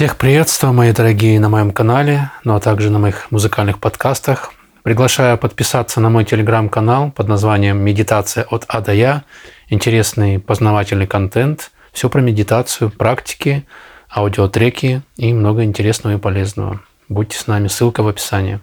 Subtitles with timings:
[0.00, 4.54] Всех приветствую, мои дорогие, на моем канале, ну а также на моих музыкальных подкастах.
[4.82, 9.24] Приглашаю подписаться на мой телеграм-канал под названием «Медитация от А до Я».
[9.68, 11.70] Интересный познавательный контент.
[11.92, 13.66] Все про медитацию, практики,
[14.08, 16.80] аудиотреки и много интересного и полезного.
[17.10, 18.58] Будьте с нами, ссылка в описании.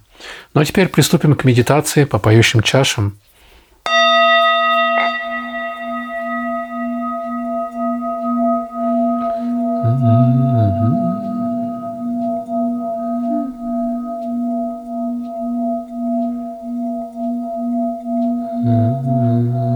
[0.56, 3.16] Ну а теперь приступим к медитации по поющим чашам.
[19.38, 19.67] Música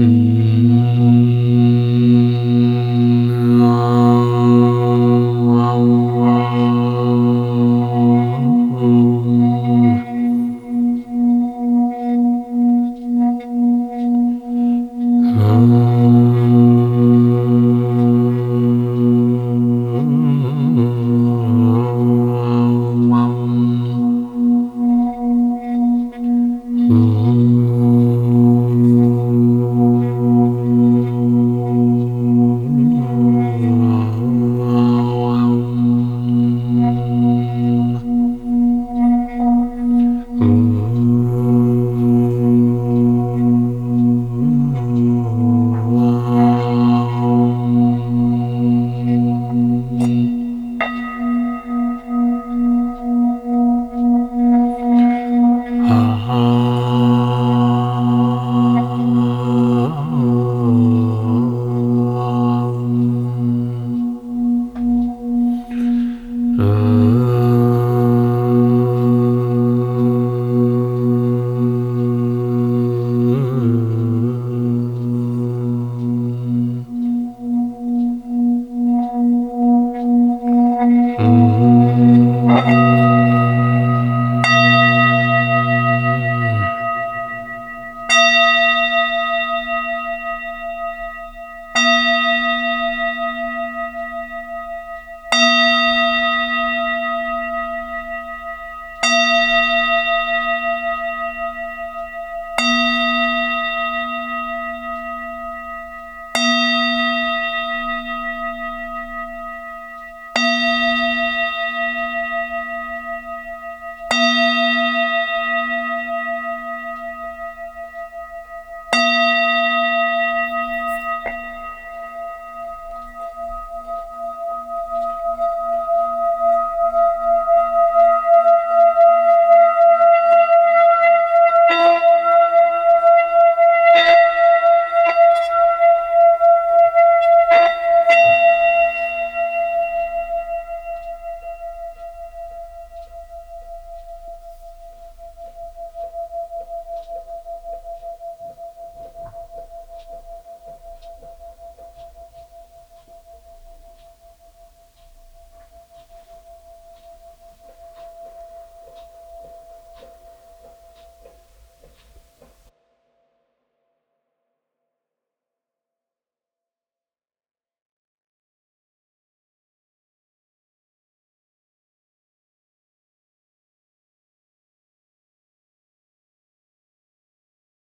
[0.00, 0.69] Mm.